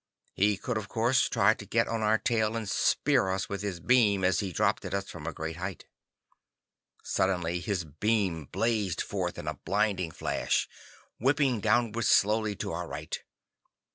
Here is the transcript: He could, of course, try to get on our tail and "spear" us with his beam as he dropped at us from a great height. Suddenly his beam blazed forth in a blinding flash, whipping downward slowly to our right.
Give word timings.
He 0.33 0.57
could, 0.57 0.79
of 0.79 0.89
course, 0.89 1.29
try 1.29 1.53
to 1.53 1.63
get 1.63 1.87
on 1.87 2.01
our 2.01 2.17
tail 2.17 2.55
and 2.55 2.67
"spear" 2.67 3.29
us 3.29 3.47
with 3.47 3.61
his 3.61 3.79
beam 3.79 4.23
as 4.23 4.39
he 4.39 4.51
dropped 4.51 4.83
at 4.83 4.95
us 4.95 5.07
from 5.07 5.27
a 5.27 5.31
great 5.31 5.57
height. 5.57 5.85
Suddenly 7.03 7.59
his 7.59 7.85
beam 7.85 8.45
blazed 8.45 8.99
forth 9.01 9.37
in 9.37 9.47
a 9.47 9.53
blinding 9.63 10.09
flash, 10.09 10.67
whipping 11.19 11.59
downward 11.59 12.05
slowly 12.05 12.55
to 12.55 12.71
our 12.71 12.87
right. 12.87 13.19